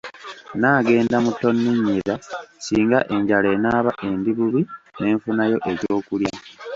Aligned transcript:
Naagenda 0.59 1.15
mu 1.25 1.31
Tonninnyira 1.39 2.13
singa 2.65 2.99
enjala 3.13 3.47
enaaba 3.55 3.91
endi 4.07 4.31
bubi 4.37 4.61
ne 4.99 5.07
nfunayo 5.15 5.57
eky'okulya. 5.71 6.31